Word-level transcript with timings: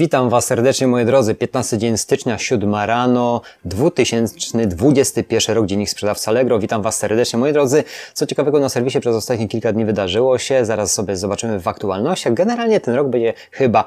Witam 0.00 0.30
Was 0.30 0.44
serdecznie, 0.44 0.86
moi 0.86 1.04
drodzy. 1.04 1.34
15 1.34 1.78
dzień 1.78 1.98
stycznia, 1.98 2.38
7 2.38 2.74
rano, 2.74 3.40
2021 3.64 5.56
rok, 5.56 5.66
dziennik 5.66 5.90
sprzedawca 5.90 6.30
Allegro. 6.30 6.58
Witam 6.58 6.82
Was 6.82 6.98
serdecznie, 6.98 7.38
moi 7.38 7.52
drodzy. 7.52 7.84
Co 8.14 8.26
ciekawego 8.26 8.60
na 8.60 8.68
serwisie 8.68 9.00
przez 9.00 9.16
ostatnie 9.16 9.48
kilka 9.48 9.72
dni 9.72 9.84
wydarzyło 9.84 10.38
się, 10.38 10.64
zaraz 10.64 10.92
sobie 10.92 11.16
zobaczymy 11.16 11.60
w 11.60 11.68
aktualnościach. 11.68 12.34
Generalnie 12.34 12.80
ten 12.80 12.94
rok 12.94 13.08
będzie 13.08 13.32
chyba 13.50 13.84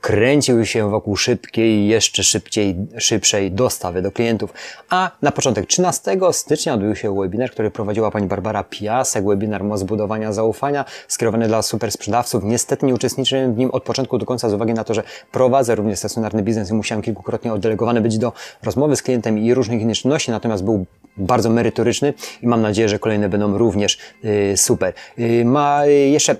kręcił 0.00 0.66
się 0.66 0.90
wokół 0.90 1.16
szybkiej, 1.16 1.88
jeszcze 1.88 2.24
szybciej, 2.24 2.76
szybszej 2.98 3.52
dostawy 3.52 4.02
do 4.02 4.12
klientów. 4.12 4.52
A 4.90 5.10
na 5.22 5.32
początek 5.32 5.66
13 5.66 6.18
stycznia 6.32 6.74
odbył 6.74 6.96
się 6.96 7.20
webinar, 7.20 7.50
który 7.50 7.70
prowadziła 7.70 8.10
pani 8.10 8.26
Barbara 8.26 8.64
Piasek, 8.64 9.24
webinar 9.24 9.64
Moc 9.64 9.82
budowania 9.82 10.32
zaufania, 10.32 10.84
skierowany 11.08 11.48
dla 11.48 11.62
super 11.62 11.92
sprzedawców. 11.92 12.44
Niestety 12.44 12.86
nie 12.86 12.94
uczestniczyłem 12.94 13.54
w 13.54 13.58
nim 13.58 13.70
od 13.70 13.82
początku 13.82 14.18
do 14.18 14.26
końca 14.26 14.48
z 14.48 14.54
uwagi 14.54 14.74
na 14.74 14.84
to, 14.84 14.94
że 14.94 15.02
prowadzę 15.32 15.74
również 15.74 15.98
stacjonarny 15.98 16.42
biznes 16.42 16.70
i 16.70 16.74
musiałem 16.74 17.02
kilkukrotnie 17.02 17.52
oddelegowany 17.52 18.00
być 18.00 18.18
do 18.18 18.32
rozmowy 18.62 18.96
z 18.96 19.02
klientem 19.02 19.38
i 19.38 19.54
różnych 19.54 19.80
innych 19.80 19.98
czynności, 19.98 20.30
natomiast 20.30 20.64
był 20.64 20.86
bardzo 21.16 21.50
merytoryczny 21.50 22.14
i 22.42 22.46
mam 22.46 22.62
nadzieję, 22.62 22.88
że 22.88 22.98
kolejne 22.98 23.28
będą 23.28 23.58
również 23.58 23.98
yy, 24.22 24.56
super. 24.56 24.94
Yy, 25.18 25.44
ma 25.44 25.86
jeszcze 25.86 26.36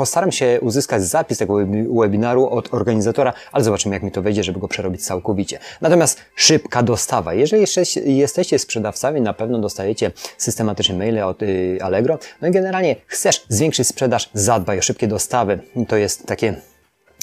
Postaram 0.00 0.32
się 0.32 0.58
uzyskać 0.60 1.02
zapis 1.02 1.38
tego 1.38 1.56
webinaru 2.00 2.48
od 2.48 2.74
organizatora, 2.74 3.32
ale 3.52 3.64
zobaczymy, 3.64 3.94
jak 3.94 4.02
mi 4.02 4.10
to 4.10 4.22
wejdzie, 4.22 4.44
żeby 4.44 4.60
go 4.60 4.68
przerobić 4.68 5.04
całkowicie. 5.04 5.58
Natomiast 5.80 6.18
szybka 6.34 6.82
dostawa. 6.82 7.34
Jeżeli 7.34 7.64
jesteście 8.06 8.58
sprzedawcami, 8.58 9.20
na 9.20 9.34
pewno 9.34 9.58
dostajecie 9.58 10.10
systematyczne 10.38 10.94
maile 10.94 11.22
od 11.22 11.42
y, 11.42 11.78
Allegro. 11.82 12.18
No 12.42 12.48
i 12.48 12.50
generalnie 12.50 12.96
chcesz 13.06 13.44
zwiększyć 13.48 13.88
sprzedaż, 13.88 14.30
zadbaj 14.34 14.78
o 14.78 14.82
szybkie 14.82 15.08
dostawy. 15.08 15.58
To 15.88 15.96
jest 15.96 16.26
takie 16.26 16.54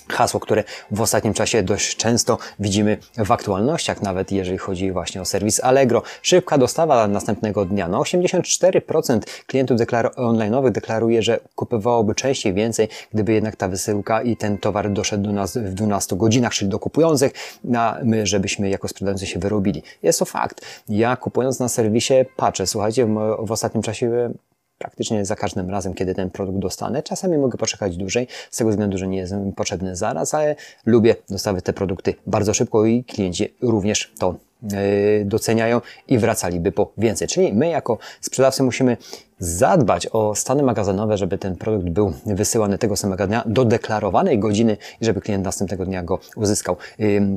hasło, 0.10 0.40
które 0.40 0.64
w 0.92 1.02
ostatnim 1.02 1.34
czasie 1.34 1.64
dość 1.64 1.96
często 1.96 2.38
widzimy 2.60 2.98
w 3.18 3.32
aktualnościach, 3.32 4.02
nawet 4.02 4.32
jeżeli 4.32 4.58
chodzi 4.58 4.92
właśnie 4.92 5.22
o 5.22 5.26
serwis 5.26 5.60
Allegro. 5.60 6.04
Szybka 6.22 6.58
dostawa 6.58 7.08
następnego 7.08 7.66
dnia. 7.66 7.88
No 7.88 8.02
84% 8.02 9.20
klientów 9.48 9.78
deklar 9.78 10.12
online'owych 10.16 10.72
deklaruje, 10.72 11.22
że 11.22 11.40
kupowałoby 11.56 12.16
częściej 12.16 12.54
więcej, 12.54 12.88
gdyby 13.14 13.34
jednak 13.34 13.56
ta 13.56 13.68
wysyłka 13.68 14.22
i 14.22 14.38
ten 14.38 14.58
towar 14.58 14.92
doszedł 14.92 15.24
do 15.24 15.32
nas 15.32 15.58
w 15.58 15.74
12 15.74 16.16
godzinach, 16.16 16.54
czyli 16.54 16.72
do 16.72 16.80
kupujących, 16.80 17.32
a 17.76 17.98
my, 18.04 18.28
żebyśmy 18.28 18.70
jako 18.70 18.88
sprzedający 18.88 19.26
się 19.26 19.40
wyrobili. 19.40 19.84
Jest 20.04 20.20
to 20.20 20.26
fakt. 20.26 20.62
Ja 20.90 21.16
kupując 21.16 21.60
na 21.60 21.70
serwisie 21.70 22.14
patrzę, 22.36 22.68
słuchajcie, 22.68 23.06
w 23.40 23.52
ostatnim 23.52 23.84
czasie 23.84 24.34
praktycznie 24.78 25.26
za 25.26 25.36
każdym 25.36 25.70
razem, 25.70 25.94
kiedy 25.94 26.16
ten 26.16 26.30
produkt 26.30 26.60
dostanę. 26.60 27.04
Czasami 27.04 27.38
mogę 27.38 27.58
poczekać 27.58 27.98
dłużej, 27.98 28.28
z 28.52 28.58
tego 28.58 28.70
względu, 28.70 28.98
że 28.98 29.08
nie 29.08 29.18
jest 29.18 29.34
potrzebny 29.56 29.96
zaraz, 29.96 30.34
ale 30.34 30.56
lubię 30.86 31.16
dostawy 31.30 31.62
te 31.62 31.74
produkty 31.74 32.14
bardzo 32.28 32.54
szybko 32.54 32.86
i 32.86 33.04
klienci 33.04 33.54
również 33.62 34.12
to 34.20 34.36
e, 34.74 35.26
doceniają 35.26 35.82
i 36.08 36.18
wracaliby 36.18 36.72
po 36.72 36.92
więcej. 36.98 37.28
Czyli 37.28 37.54
my 37.54 37.70
jako 37.70 37.98
sprzedawcy 38.22 38.64
musimy 38.64 38.98
zadbać 39.40 40.08
o 40.08 40.36
stany 40.36 40.64
magazynowe, 40.64 41.18
żeby 41.18 41.38
ten 41.38 41.56
produkt 41.56 41.90
był 41.90 42.14
wysyłany 42.26 42.78
tego 42.78 42.96
samego 42.96 43.28
dnia 43.28 43.44
do 43.46 43.66
deklarowanej 43.66 44.40
godziny 44.40 44.78
i 45.02 45.06
żeby 45.06 45.22
klient 45.22 45.46
następnego 45.46 45.86
dnia 45.86 46.04
go 46.04 46.20
uzyskał. 46.36 46.78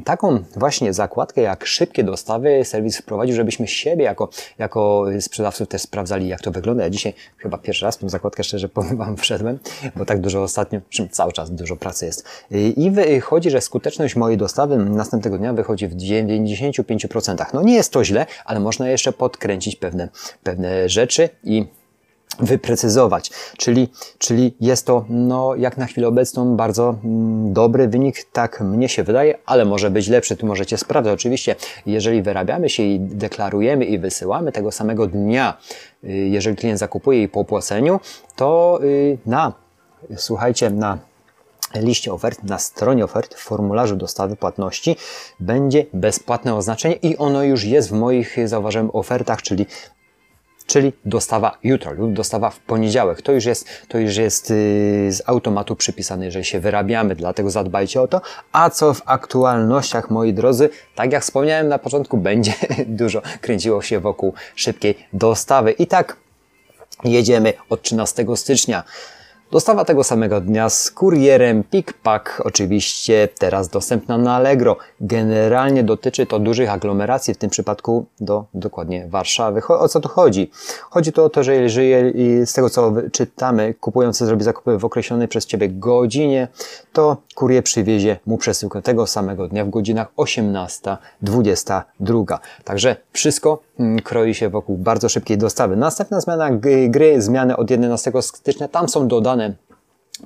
Taką 0.05 0.39
właśnie 0.57 0.93
zakładkę 0.93 1.43
jak 1.43 1.67
szybkie 1.67 2.05
dostawy 2.05 2.65
serwis 2.65 2.99
wprowadził, 2.99 3.37
żebyśmy 3.37 3.67
siebie 3.67 4.05
jako, 4.05 4.29
jako 4.59 5.05
sprzedawców 5.21 5.69
też 5.69 5.83
sprawdzali, 5.83 6.29
jak 6.29 6.41
to 6.41 6.51
wygląda. 6.51 6.83
Ja 6.83 6.91
dzisiaj 6.91 7.15
chyba 7.39 7.59
pierwszy 7.59 7.85
raz 7.85 7.99
tą 7.99 8.09
zakładkę 8.09 8.45
szczerze 8.45 8.69
powiem 8.81 8.97
Wam 8.97 9.17
wszedłem, 9.17 9.59
bo 9.97 10.05
tak 10.05 10.21
dużo 10.21 10.43
ostatnio, 10.43 10.81
czym 10.89 11.09
cały 11.09 11.33
czas 11.33 11.51
dużo 11.51 11.77
pracy 11.77 12.07
jest. 12.07 12.25
I 12.77 12.91
wychodzi, 12.91 13.51
że 13.51 13.61
skuteczność 13.61 14.17
mojej 14.17 14.39
dostawy 14.39 14.77
następnego 14.77 15.39
dnia 15.39 15.53
wychodzi 15.53 15.89
w 15.89 15.97
95%. 15.97 17.47
No 17.55 17.63
nie 17.63 17.75
jest 17.75 17.93
to 17.93 18.05
źle, 18.05 18.27
ale 18.45 18.61
można 18.61 18.89
jeszcze 18.89 19.13
podkręcić 19.13 19.77
pewne, 19.77 20.09
pewne 20.43 20.89
rzeczy 20.89 21.29
i 21.45 21.67
wyprecyzować. 22.39 23.31
Czyli, 23.57 23.89
czyli 24.19 24.55
jest 24.61 24.87
to, 24.87 25.05
no, 25.09 25.55
jak 25.55 25.77
na 25.77 25.87
chwilę 25.87 26.09
obecną, 26.09 26.57
bardzo 26.57 26.95
mm, 27.05 27.53
dobry 27.53 27.89
wynik, 27.89 28.25
tak 28.33 28.61
mnie 28.61 28.89
się 28.89 29.05
wydaje, 29.05 29.39
ale 29.47 29.65
może 29.65 29.91
być 29.91 30.09
lepszy. 30.09 30.37
Tu 30.37 30.47
możecie 30.47 30.79
sprawdzać. 30.79 31.15
Oczywiście, 31.15 31.57
jeżeli 31.87 32.23
wyrabiamy 32.23 32.69
się 32.69 32.83
i 32.83 33.01
deklarujemy 33.01 33.85
i 33.85 33.99
wysyłamy 33.99 34.53
tego 34.53 34.73
samego 34.73 35.07
dnia, 35.07 35.57
y, 36.05 36.09
jeżeli 36.09 36.57
klient 36.57 36.79
zakupuje 36.79 37.23
i 37.23 37.29
po 37.29 37.41
opłaceniu, 37.41 38.01
to 38.37 38.79
y, 38.83 39.19
na, 39.27 39.53
słuchajcie, 40.17 40.71
na 40.71 40.99
liście 41.75 42.13
ofert, 42.13 42.43
na 42.43 42.59
stronie 42.59 43.05
ofert, 43.05 43.35
w 43.35 43.39
formularzu 43.39 43.97
dostawy 43.97 44.37
płatności 44.37 44.97
będzie 45.41 45.87
bezpłatne 45.93 46.55
oznaczenie 46.55 46.95
i 46.95 47.17
ono 47.17 47.43
już 47.43 47.65
jest 47.65 47.89
w 47.89 47.93
moich, 47.93 48.37
zauważyłem, 48.49 48.91
ofertach, 48.93 49.43
czyli 49.43 49.67
czyli 50.71 50.93
dostawa 51.05 51.59
jutro 51.65 51.93
lub 51.93 52.13
dostawa 52.13 52.51
w 52.51 52.59
poniedziałek. 52.59 53.23
To 53.23 53.33
już 53.33 53.45
jest, 53.45 53.69
to 53.89 53.99
już 53.99 54.17
jest 54.17 54.51
yy, 54.51 54.57
z 55.13 55.23
automatu 55.27 55.77
przypisane, 55.77 56.31
że 56.31 56.45
się 56.45 56.61
wyrabiamy, 56.61 57.15
dlatego 57.17 57.51
zadbajcie 57.51 58.03
o 58.03 58.09
to. 58.09 58.21
A 58.53 58.71
co 58.71 58.95
w 58.95 59.03
aktualnościach, 59.05 60.11
moi 60.11 60.33
drodzy, 60.33 60.71
tak 60.95 61.13
jak 61.13 61.23
wspomniałem 61.23 61.69
na 61.69 61.79
początku, 61.79 62.17
będzie 62.29 62.55
dużo 62.87 63.23
kręciło 63.41 63.83
się 63.83 64.01
wokół 64.01 64.35
szybkiej 64.55 64.95
dostawy. 65.13 65.71
I 65.73 65.87
tak 65.87 66.17
jedziemy 67.05 67.53
od 67.71 67.83
13 67.83 68.27
stycznia. 68.35 68.85
Dostawa 69.53 69.85
tego 69.85 70.05
samego 70.05 70.41
dnia 70.41 70.69
z 70.69 70.91
kurierem 70.91 71.65
PickPack, 71.65 72.43
oczywiście 72.45 73.29
teraz 73.39 73.69
dostępna 73.69 74.19
na 74.19 74.35
Allegro. 74.35 74.77
Generalnie 75.01 75.85
dotyczy 75.85 76.27
to 76.27 76.39
dużych 76.39 76.71
aglomeracji, 76.71 77.35
w 77.35 77.37
tym 77.37 77.51
przypadku 77.51 78.07
do 78.21 78.45
dokładnie 78.55 79.07
Warszawy. 79.09 79.63
O 79.69 79.89
co 79.89 80.01
tu 80.01 80.09
chodzi? 80.09 80.51
Chodzi 80.91 81.13
tu 81.13 81.25
o 81.25 81.31
to, 81.31 81.43
że 81.43 81.55
jeżeli 81.55 82.47
z 82.47 82.53
tego 82.53 82.71
co 82.71 82.93
czytamy, 83.13 83.75
kupujący 83.75 84.27
zrobi 84.27 84.45
zakupy 84.45 84.79
w 84.79 84.85
określonej 84.85 85.29
przez 85.29 85.47
Ciebie 85.47 85.69
godzinie, 85.69 86.49
to 86.93 87.17
kurier 87.35 87.65
przywiezie 87.65 88.17
mu 88.27 88.39
przesyłkę 88.39 88.83
tego 88.83 89.07
samego 89.07 89.49
dnia 89.49 89.65
w 89.65 89.71
godzinach 89.71 90.09
18-22. 90.17 92.39
Także 92.65 92.97
wszystko 93.13 93.63
kroi 94.05 94.35
się 94.35 94.49
wokół 94.49 94.79
bardzo 94.79 95.09
szybkiej 95.09 95.39
dostawy. 95.39 95.77
Następna 95.77 96.21
zmiana 96.21 96.51
gry, 96.89 97.23
zmiany 97.23 97.57
od 97.57 97.71
11 97.71 98.13
stycznia, 98.21 98.69
tam 98.69 98.89
są 98.89 99.09
dodane 99.09 99.55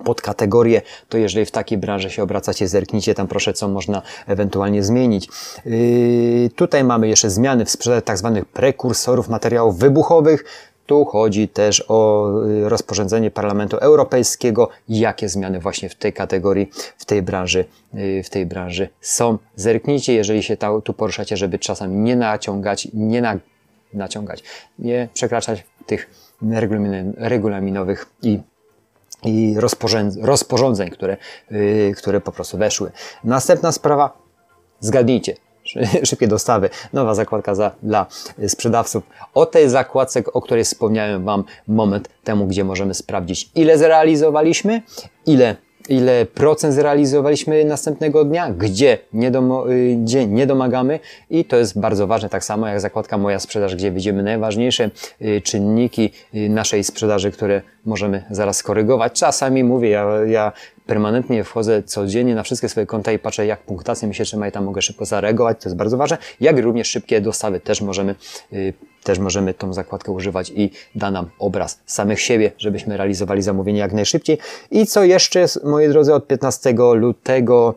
pod 0.05 0.21
kategorię, 0.21 0.83
to 1.09 1.19
jeżeli 1.19 1.47
w 1.47 1.51
takiej 1.51 1.79
branży 1.79 2.11
się 2.11 2.23
obracacie, 2.23 2.69
zerknijcie 2.69 3.15
tam 3.15 3.27
proszę, 3.27 3.53
co 3.53 3.69
można 3.69 4.03
ewentualnie 4.27 4.83
zmienić. 4.83 5.29
Yy, 5.65 6.51
tutaj 6.57 6.85
mamy 6.85 7.09
jeszcze 7.09 7.31
zmiany 7.31 7.65
w 7.65 7.71
sprzedaży 7.71 8.03
tak 8.03 8.19
zwanych 8.19 8.45
prekursorów 8.45 9.29
materiałów 9.29 9.79
wybuchowych. 9.79 10.45
Tu 10.87 11.05
chodzi 11.05 11.49
też 11.49 11.85
o 11.89 12.31
yy, 12.47 12.69
rozporządzenie 12.69 13.31
Parlamentu 13.31 13.77
Europejskiego, 13.77 14.69
jakie 14.89 15.29
zmiany 15.29 15.61
właśnie 15.61 15.89
w 15.89 15.95
tej 15.95 16.13
kategorii, 16.13 16.71
w 16.99 17.05
tej 17.05 17.23
branży, 17.23 17.65
yy, 17.95 18.23
w 18.23 18.31
tej 18.31 18.47
branży 18.47 18.89
są. 19.01 19.39
Zerknijcie, 19.57 20.15
jeżeli 20.15 20.43
się 20.43 20.57
tu 20.85 20.93
poruszacie, 20.93 21.37
żeby 21.37 21.59
czasami 21.59 21.97
nie 21.97 22.17
naciągać, 22.17 22.89
nie 22.95 23.23
na, 23.23 23.39
naciągać, 23.95 24.43
nie 24.79 25.09
przekraczać 25.15 25.65
tych 25.87 26.11
regulaminowych 27.17 28.07
i 28.23 28.41
i 29.25 29.57
rozporządzeń, 30.23 30.91
które, 30.91 31.17
yy, 31.51 31.93
które 31.97 32.21
po 32.21 32.33
prostu 32.33 32.59
weszły. 32.59 32.93
Następna 33.25 33.73
sprawa, 33.73 34.19
zgadnijcie, 34.81 35.35
szybkie 36.09 36.29
dostawy, 36.29 36.71
nowa 36.93 37.15
zakładka 37.15 37.55
za, 37.55 37.71
dla 37.83 38.07
sprzedawców. 38.49 39.03
O 39.35 39.47
tej 39.47 39.69
zakładce, 39.69 40.23
o 40.33 40.41
której 40.41 40.65
wspomniałem 40.65 41.25
Wam 41.25 41.45
moment 41.69 42.09
temu, 42.25 42.47
gdzie 42.47 42.65
możemy 42.65 42.95
sprawdzić, 42.95 43.51
ile 43.55 43.79
zrealizowaliśmy, 43.79 44.83
ile 45.27 45.57
ile 45.89 46.27
procent 46.27 46.75
zrealizowaliśmy 46.75 47.65
następnego 47.65 48.25
dnia, 48.25 48.51
gdzie 48.51 48.99
nie, 49.13 49.31
domo, 49.31 49.73
y, 49.73 49.97
gdzie 49.97 50.27
nie 50.27 50.47
domagamy 50.47 51.01
i 51.31 51.45
to 51.45 51.57
jest 51.57 51.81
bardzo 51.81 52.07
ważne, 52.07 52.29
tak 52.29 52.45
samo 52.45 52.69
jak 52.69 52.81
zakładka 52.81 53.19
Moja 53.19 53.39
Sprzedaż, 53.39 53.75
gdzie 53.75 53.93
widzimy 53.93 54.23
najważniejsze 54.23 54.91
y, 55.23 55.41
czynniki 55.41 56.11
y, 56.35 56.49
naszej 56.49 56.85
sprzedaży, 56.85 57.31
które 57.31 57.63
możemy 57.85 58.25
zaraz 58.31 58.57
skorygować. 58.57 59.13
Czasami 59.13 59.65
mówię, 59.65 59.89
ja, 59.91 60.07
ja 60.27 60.53
permanentnie 60.87 61.45
wchodzę 61.45 61.83
codziennie 61.83 62.35
na 62.35 62.43
wszystkie 62.43 62.69
swoje 62.69 62.87
konta 62.87 63.13
i 63.13 63.19
patrzę, 63.19 63.47
jak 63.47 63.63
punktacja 63.63 64.09
mi 64.09 64.15
się 64.15 64.25
trzyma 64.25 64.49
i 64.49 64.53
tam 64.53 64.65
mogę 64.65 64.83
szybko 64.83 65.05
zareagować, 65.05 65.61
to 65.63 65.69
jest 65.69 65.77
bardzo 65.77 65.97
ważne, 65.97 66.19
jak 66.41 66.59
również 66.59 66.89
szybkie 66.89 67.21
dostawy 67.21 67.61
też 67.61 67.81
możemy, 67.81 68.15
yy, 68.53 68.73
też 69.03 69.19
możemy 69.19 69.55
tą 69.55 69.73
zakładkę 69.73 70.13
używać 70.13 70.51
i 70.51 70.71
da 70.95 71.11
nam 71.11 71.31
obraz 71.39 71.81
samych 71.87 72.21
siebie, 72.21 72.53
żebyśmy 72.59 72.97
realizowali 72.97 73.43
zamówienie 73.43 73.79
jak 73.79 73.93
najszybciej. 73.93 74.39
I 74.71 74.87
co 74.87 75.05
jeszcze, 75.05 75.47
moi 75.65 75.89
drodzy, 75.89 76.15
od 76.15 76.27
15 76.27 76.75
lutego 76.95 77.75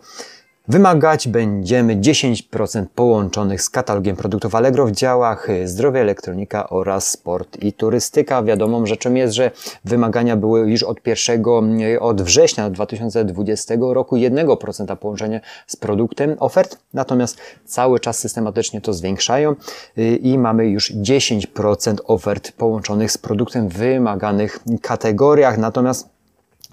Wymagać 0.69 1.27
będziemy 1.27 1.95
10% 1.95 2.85
połączonych 2.95 3.61
z 3.61 3.69
katalogiem 3.69 4.15
produktów 4.15 4.55
Allegro 4.55 4.85
w 4.85 4.91
działach 4.91 5.47
zdrowie, 5.65 6.01
elektronika 6.01 6.69
oraz 6.69 7.11
sport 7.11 7.57
i 7.63 7.73
turystyka. 7.73 8.43
Wiadomą 8.43 8.85
rzeczą 8.85 9.13
jest, 9.13 9.33
że 9.33 9.51
wymagania 9.85 10.35
były 10.37 10.71
już 10.71 10.83
od 10.83 11.07
1 11.07 11.81
y, 11.81 11.99
od 11.99 12.21
września 12.21 12.69
2020 12.69 13.75
roku 13.79 14.15
1% 14.15 14.95
połączenia 14.95 15.39
z 15.67 15.75
produktem 15.75 16.35
ofert, 16.39 16.77
natomiast 16.93 17.37
cały 17.65 17.99
czas 17.99 18.19
systematycznie 18.19 18.81
to 18.81 18.93
zwiększają 18.93 19.55
y, 19.97 20.15
i 20.15 20.37
mamy 20.37 20.67
już 20.67 20.93
10% 20.93 21.95
ofert 22.05 22.51
połączonych 22.51 23.11
z 23.11 23.17
produktem 23.17 23.69
w 23.69 23.73
wymaganych 23.73 24.59
kategoriach. 24.81 25.57
Natomiast 25.57 26.16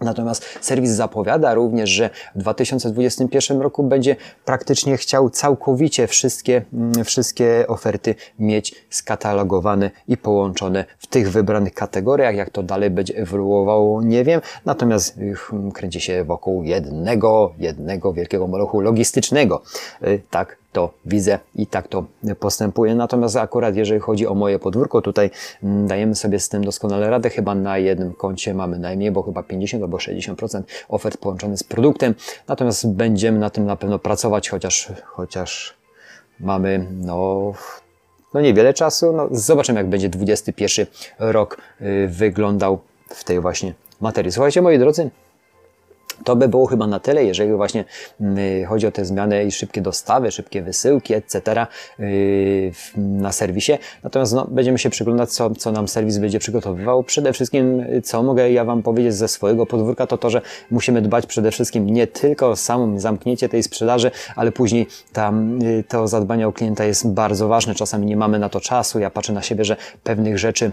Natomiast 0.01 0.59
serwis 0.61 0.91
zapowiada 0.91 1.55
również, 1.55 1.91
że 1.91 2.11
w 2.35 2.39
2021 2.39 3.61
roku 3.61 3.83
będzie 3.83 4.17
praktycznie 4.45 4.97
chciał 4.97 5.31
całkowicie 5.31 6.07
wszystkie, 6.07 6.63
mm, 6.73 7.05
wszystkie 7.05 7.65
oferty 7.69 8.15
mieć 8.39 8.75
skatalogowane 8.91 9.91
i 10.09 10.17
połączone 10.17 10.85
w 10.99 11.07
tych 11.07 11.31
wybranych 11.31 11.75
kategoriach. 11.75 12.35
Jak 12.35 12.51
to 12.51 12.63
dalej 12.63 12.91
będzie 12.91 13.17
ewoluowało, 13.17 14.03
nie 14.03 14.25
wiem. 14.25 14.41
Natomiast 14.65 15.19
kręci 15.75 16.01
się 16.01 16.25
wokół 16.25 16.63
jednego, 16.63 17.55
jednego 17.59 18.13
wielkiego 18.13 18.47
molochu 18.47 18.81
logistycznego. 18.81 19.63
Y, 20.03 20.23
tak 20.31 20.64
to 20.75 20.91
widzę 21.07 21.39
i 21.55 21.67
tak 21.67 21.89
to 21.89 22.05
postępuje. 22.39 22.95
Natomiast 22.95 23.37
akurat 23.37 23.77
jeżeli 23.77 24.01
chodzi 24.01 24.27
o 24.27 24.35
moje 24.35 24.59
podwórko, 24.59 25.03
tutaj 25.03 25.31
mm, 25.63 25.87
dajemy 25.87 26.15
sobie 26.15 26.41
z 26.41 26.49
tym 26.49 26.65
doskonale 26.65 27.11
radę. 27.11 27.31
Chyba 27.31 27.55
na 27.55 27.79
jednym 27.79 28.13
koncie 28.13 28.55
mamy 28.55 28.79
najmniej, 28.79 29.11
bo 29.11 29.23
chyba 29.23 29.43
50 29.43 29.83
albo 29.83 29.97
60% 29.97 30.63
ofert 30.89 31.17
połączonych 31.17 31.59
z 31.59 31.65
produktem. 31.65 32.15
Natomiast 32.49 32.89
będziemy 32.89 33.39
na 33.39 33.51
tym 33.51 33.67
na 33.67 33.77
pewno 33.77 33.99
pracować, 33.99 34.49
chociaż, 34.49 34.93
chociaż 35.05 35.75
mamy 36.41 36.87
no, 37.01 37.53
no 38.35 38.41
niewiele 38.41 38.75
czasu. 38.75 39.13
No, 39.13 39.29
zobaczymy, 39.31 39.81
jak 39.81 39.89
będzie 39.89 40.09
21 40.09 40.87
rok 41.19 41.57
y, 41.81 42.09
wyglądał 42.09 42.79
w 43.09 43.25
tej 43.25 43.41
właśnie 43.41 43.75
materii. 44.01 44.33
Słuchajcie, 44.33 44.63
moi 44.63 44.79
drodzy, 44.79 45.11
to 46.25 46.37
by 46.37 46.49
było 46.49 46.67
chyba 46.67 46.87
na 46.87 47.01
tyle, 47.01 47.25
jeżeli 47.25 47.53
właśnie 47.53 47.85
mm, 48.21 48.67
chodzi 48.67 48.87
o 48.87 48.93
te 48.93 49.05
zmiany 49.05 49.45
i 49.45 49.53
szybkie 49.53 49.81
dostawy, 49.83 50.31
szybkie 50.31 50.63
wysyłki, 50.63 51.15
etc. 51.15 51.67
Y, 52.01 52.73
na 52.97 53.33
serwisie. 53.33 53.73
Natomiast 54.03 54.33
no, 54.33 54.47
będziemy 54.51 54.79
się 54.79 54.91
przyglądać, 54.91 55.31
co, 55.31 55.51
co 55.51 55.73
nam 55.73 55.89
serwis 55.89 56.19
będzie 56.19 56.39
przygotowywał. 56.39 57.03
Przede 57.03 57.33
wszystkim, 57.33 57.85
co 58.05 58.23
mogę 58.23 58.53
ja 58.53 58.65
Wam 58.65 58.83
powiedzieć 58.83 59.15
ze 59.15 59.29
swojego 59.29 59.67
podwórka, 59.67 60.07
to 60.07 60.19
to, 60.19 60.31
że 60.31 60.41
musimy 60.71 61.03
dbać 61.03 61.27
przede 61.27 61.51
wszystkim 61.51 61.87
nie 61.87 62.07
tylko 62.07 62.51
o 62.51 62.57
samo 62.57 63.01
zamknięcie 63.01 63.49
tej 63.49 63.63
sprzedaży, 63.63 64.11
ale 64.37 64.53
później 64.53 64.87
tam, 65.13 65.63
y, 65.63 65.85
to 65.89 66.09
zadbanie 66.09 66.49
o 66.49 66.53
klienta 66.53 66.85
jest 66.85 67.09
bardzo 67.09 67.49
ważne. 67.49 67.75
Czasami 67.75 68.07
nie 68.07 68.17
mamy 68.17 68.39
na 68.39 68.49
to 68.49 68.61
czasu. 68.61 68.99
Ja 68.99 69.11
patrzę 69.11 69.33
na 69.33 69.43
siebie, 69.43 69.65
że 69.65 69.77
pewnych 70.03 70.39
rzeczy 70.39 70.73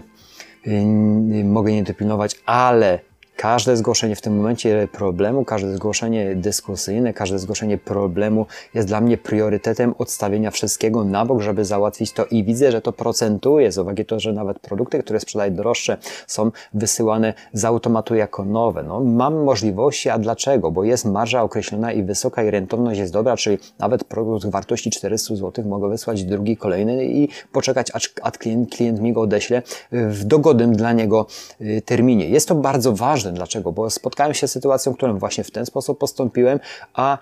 y, 0.66 1.44
mogę 1.44 1.72
nie 1.72 1.82
dopilnować, 1.82 2.34
ale 2.46 3.11
Każde 3.42 3.76
zgłoszenie 3.76 4.16
w 4.16 4.20
tym 4.20 4.36
momencie 4.36 4.88
problemu, 4.92 5.44
każde 5.44 5.74
zgłoszenie 5.74 6.34
dyskusyjne, 6.36 7.12
każde 7.12 7.38
zgłoszenie 7.38 7.78
problemu 7.78 8.46
jest 8.74 8.88
dla 8.88 9.00
mnie 9.00 9.18
priorytetem 9.18 9.94
odstawienia 9.98 10.50
wszystkiego 10.50 11.04
na 11.04 11.24
bok, 11.24 11.40
żeby 11.40 11.64
załatwić 11.64 12.12
to 12.12 12.24
i 12.26 12.44
widzę, 12.44 12.72
że 12.72 12.80
to 12.80 12.92
procentuje 12.92 13.72
z 13.72 13.78
uwagi 13.78 14.04
to, 14.04 14.20
że 14.20 14.32
nawet 14.32 14.58
produkty, 14.58 14.98
które 14.98 15.20
sprzedaję 15.20 15.50
droższe 15.50 15.96
są 16.26 16.50
wysyłane 16.74 17.34
z 17.52 17.64
automatu 17.64 18.14
jako 18.14 18.44
nowe. 18.44 18.82
No, 18.82 19.00
mam 19.00 19.44
możliwości, 19.44 20.10
a 20.10 20.18
dlaczego? 20.18 20.70
Bo 20.70 20.84
jest 20.84 21.04
marża 21.04 21.42
określona 21.42 21.92
i 21.92 22.02
wysoka 22.02 22.42
i 22.42 22.50
rentowność 22.50 23.00
jest 23.00 23.12
dobra, 23.12 23.36
czyli 23.36 23.58
nawet 23.78 24.04
produkt 24.04 24.46
wartości 24.46 24.90
400 24.90 25.36
zł 25.36 25.64
mogę 25.64 25.88
wysłać 25.88 26.24
drugi, 26.24 26.56
kolejny 26.56 27.04
i 27.04 27.28
poczekać, 27.52 27.88
aż 27.94 28.08
klient, 28.38 28.70
klient 28.70 29.00
mi 29.00 29.12
go 29.12 29.20
odeśle 29.20 29.62
w 29.92 30.24
dogodnym 30.24 30.72
dla 30.72 30.92
niego 30.92 31.26
y, 31.60 31.82
terminie. 31.84 32.28
Jest 32.28 32.48
to 32.48 32.54
bardzo 32.54 32.92
ważne, 32.92 33.31
Dlaczego? 33.34 33.72
Bo 33.72 33.90
spotkałem 33.90 34.34
się 34.34 34.48
z 34.48 34.52
sytuacją, 34.52 34.94
którą 34.94 35.18
właśnie 35.18 35.44
w 35.44 35.50
ten 35.50 35.66
sposób 35.66 35.98
postąpiłem, 35.98 36.60
a 36.94 37.18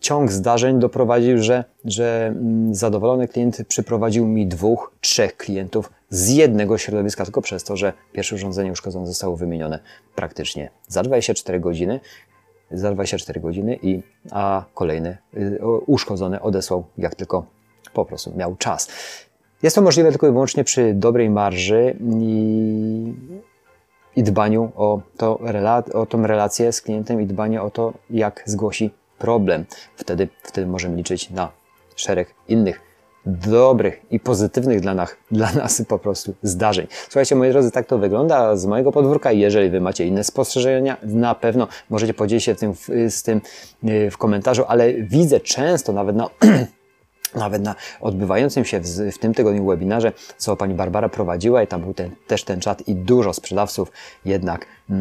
ciąg 0.00 0.32
zdarzeń 0.32 0.78
doprowadził, 0.78 1.42
że, 1.42 1.64
że 1.84 2.26
mm, 2.26 2.74
zadowolony 2.74 3.28
klient 3.28 3.58
przyprowadził 3.68 4.26
mi 4.26 4.46
dwóch, 4.46 4.92
trzech 5.00 5.36
klientów 5.36 5.90
z 6.10 6.28
jednego 6.28 6.78
środowiska, 6.78 7.24
tylko 7.24 7.42
przez 7.42 7.64
to, 7.64 7.76
że 7.76 7.92
pierwsze 8.12 8.34
urządzenie 8.34 8.72
uszkodzone 8.72 9.06
zostało 9.06 9.36
wymienione 9.36 9.78
praktycznie 10.14 10.70
za 10.88 11.02
24 11.02 11.60
godziny, 11.60 12.00
za 12.70 12.92
24 12.92 13.40
godziny, 13.40 13.78
i, 13.82 14.02
a 14.30 14.64
kolejny 14.74 15.18
y, 15.36 15.58
uszkodzony 15.86 16.42
odesłał 16.42 16.84
jak 16.98 17.14
tylko 17.14 17.46
po 17.92 18.04
prostu 18.04 18.36
miał 18.36 18.56
czas. 18.56 18.88
Jest 19.62 19.76
to 19.76 19.82
możliwe 19.82 20.10
tylko 20.10 20.28
i 20.28 20.30
wyłącznie 20.30 20.64
przy 20.64 20.94
dobrej 20.94 21.30
marży 21.30 21.96
i 22.20 22.95
i 24.16 24.22
dbaniu 24.22 24.72
o, 24.76 25.00
to, 25.16 25.40
o 25.94 26.06
tą 26.06 26.26
relację 26.26 26.72
z 26.72 26.82
klientem 26.82 27.20
i 27.20 27.26
dbanie 27.26 27.62
o 27.62 27.70
to, 27.70 27.92
jak 28.10 28.42
zgłosi 28.46 28.90
problem. 29.18 29.64
Wtedy, 29.96 30.28
wtedy 30.42 30.66
możemy 30.66 30.96
liczyć 30.96 31.30
na 31.30 31.50
szereg 31.96 32.34
innych 32.48 32.80
dobrych 33.26 34.00
i 34.10 34.20
pozytywnych 34.20 34.80
dla 34.80 34.94
nas, 34.94 35.16
dla 35.30 35.52
nas 35.52 35.82
po 35.88 35.98
prostu 35.98 36.34
zdarzeń. 36.42 36.86
Słuchajcie, 37.04 37.36
moi 37.36 37.50
drodzy, 37.50 37.70
tak 37.70 37.86
to 37.86 37.98
wygląda 37.98 38.56
z 38.56 38.66
mojego 38.66 38.92
podwórka. 38.92 39.32
Jeżeli 39.32 39.70
Wy 39.70 39.80
macie 39.80 40.06
inne 40.06 40.24
spostrzeżenia, 40.24 40.96
na 41.02 41.34
pewno 41.34 41.68
możecie 41.90 42.14
podzielić 42.14 42.44
się 42.44 42.54
tym, 42.54 42.72
z 43.08 43.22
tym 43.22 43.40
y, 43.84 44.10
w 44.10 44.18
komentarzu, 44.18 44.64
ale 44.68 44.94
widzę 44.94 45.40
często 45.40 45.92
nawet 45.92 46.16
na 46.16 46.28
nawet 47.34 47.62
na 47.62 47.74
odbywającym 48.00 48.64
się 48.64 48.80
w, 48.80 48.86
w, 48.86 49.18
tym 49.18 49.34
tygodniu 49.34 49.66
webinarze, 49.66 50.12
co 50.36 50.56
pani 50.56 50.74
Barbara 50.74 51.08
prowadziła 51.08 51.62
i 51.62 51.66
tam 51.66 51.80
był 51.80 51.94
ten, 51.94 52.10
też 52.26 52.44
ten 52.44 52.60
czat 52.60 52.88
i 52.88 52.94
dużo 52.94 53.32
sprzedawców 53.32 53.92
jednak 54.24 54.66
yy, 54.88 54.96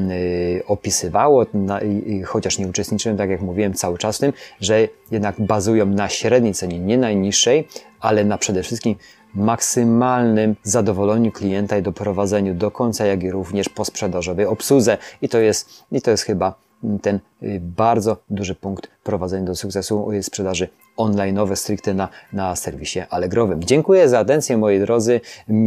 opisywało, 0.68 1.45
na, 1.54 1.80
chociaż 2.25 2.57
nie 2.57 2.68
uczestniczyłem, 2.68 3.18
tak 3.18 3.30
jak 3.30 3.42
mówiłem, 3.42 3.74
cały 3.74 3.98
czas 3.98 4.18
w 4.18 4.19
tym, 4.19 4.33
że 4.62 4.88
jednak 5.12 5.36
bazują 5.42 5.86
na 5.86 6.10
średniej 6.10 6.54
cenie, 6.54 6.80
nie 6.80 6.98
najniższej, 6.98 7.68
ale 8.00 8.25
na 8.25 8.38
przede 8.38 8.63
wszystkim 8.63 8.95
maksymalnym 9.36 10.56
zadowoleniu 10.63 11.31
klienta 11.31 11.77
i 11.77 11.81
doprowadzeniu 11.81 12.54
do 12.54 12.72
końca, 12.72 13.06
jak 13.06 13.24
i 13.24 13.31
również 13.31 13.69
posprzedażowej 13.69 14.45
obsłudze. 14.45 14.98
I 15.22 15.30
to 15.30 15.39
jest, 15.39 15.83
i 15.92 16.01
to 16.01 16.12
jest 16.12 16.24
chyba 16.24 16.65
ten 17.02 17.20
y, 17.44 17.60
bardzo 17.62 18.18
duży 18.30 18.56
punkt 18.56 18.88
prowadzenia 19.04 19.46
do 19.46 19.56
sukcesu 19.56 20.12
y, 20.12 20.24
sprzedaży 20.24 20.68
online'owe 20.98 21.56
stricte 21.56 21.94
na, 21.94 22.10
na 22.34 22.56
serwisie 22.56 23.00
Allegrowym. 23.10 23.64
Dziękuję 23.64 24.10
za 24.10 24.20
atencję 24.20 24.58
moi 24.58 24.80
drodzy. 24.80 25.22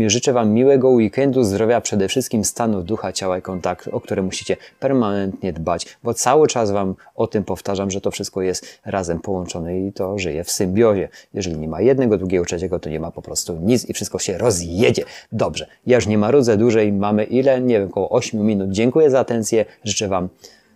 Życzę 0.06 0.32
Wam 0.32 0.50
miłego 0.50 0.88
weekendu, 0.88 1.44
zdrowia, 1.44 1.80
przede 1.80 2.08
wszystkim 2.08 2.44
stanu 2.44 2.82
ducha, 2.82 3.12
ciała 3.12 3.38
i 3.38 3.42
kontakt, 3.42 3.88
o 3.92 4.00
które 4.00 4.22
musicie 4.22 4.56
permanentnie 4.80 5.52
dbać, 5.52 5.86
bo 6.02 6.14
cały 6.14 6.46
czas 6.46 6.70
Wam 6.70 6.94
o 7.16 7.26
tym 7.26 7.44
powtarzam, 7.44 7.90
że 7.90 8.00
to 8.00 8.10
wszystko 8.10 8.42
jest 8.42 8.78
razem 8.84 9.20
połączone 9.20 9.78
i 9.80 9.92
to 9.92 10.18
żyje 10.18 10.44
w 10.44 10.50
symbiozie. 10.50 11.08
Jeżeli 11.34 11.58
nie 11.58 11.68
ma 11.68 11.80
jednego, 11.80 12.18
drugiego, 12.18 12.44
trzeciego, 12.44 12.78
to 12.78 12.90
nie 12.90 13.00
ma 13.00 13.10
po 13.10 13.22
prostu 13.22 13.56
nic 13.62 13.88
i 13.88 13.94
wszystko 13.94 14.18
się 14.18 14.38
rozjedzie. 14.38 15.04
Dobrze, 15.32 15.66
ja 15.86 15.96
już 15.96 16.06
nie 16.06 16.18
marudzę 16.18 16.56
dłużej, 16.56 16.92
mamy 16.92 17.24
ile? 17.24 17.60
Nie 17.60 17.78
wiem, 17.78 17.88
około 17.88 18.10
8 18.10 18.40
minut. 18.40 18.70
Dziękuję 18.70 19.10
za 19.10 19.20
atencję, 19.20 19.64
życzę 19.84 20.08
Wam 20.08 20.28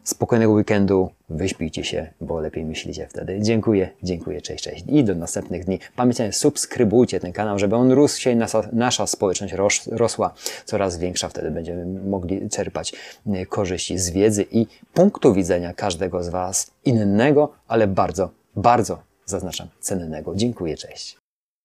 spokojnego 0.05 0.53
weekendu, 0.53 1.11
wyśpijcie 1.29 1.85
się, 1.85 2.13
bo 2.21 2.41
lepiej 2.41 2.65
myślicie 2.65 3.07
wtedy. 3.11 3.39
Dziękuję, 3.41 3.91
dziękuję, 4.03 4.41
cześć, 4.41 4.65
cześć 4.65 4.85
i 4.89 5.05
do 5.05 5.15
następnych 5.15 5.65
dni. 5.65 5.79
Pamiętajcie, 5.97 6.33
subskrybujcie 6.33 7.21
ten 7.21 7.33
kanał, 7.33 7.59
żeby 7.59 7.77
on 7.77 7.93
rósł 7.93 8.21
się 8.21 8.31
i 8.31 8.37
nasza, 8.37 8.69
nasza 8.73 9.07
społeczność 9.07 9.55
rosła 9.91 10.35
coraz 10.65 10.99
większa. 10.99 11.29
Wtedy 11.29 11.51
będziemy 11.51 11.87
mogli 11.87 12.51
czerpać 12.51 12.93
e, 13.27 13.47
korzyści 13.47 13.99
z 13.99 14.11
wiedzy 14.11 14.47
i 14.51 14.67
punktu 14.95 15.35
widzenia 15.35 15.75
każdego 15.75 16.23
z 16.23 16.29
Was 16.29 16.71
innego, 16.85 17.53
ale 17.69 17.87
bardzo, 17.87 18.31
bardzo, 18.57 19.03
zaznaczam, 19.27 19.69
cennego. 19.81 20.35
Dziękuję, 20.37 20.77
cześć. 20.77 21.22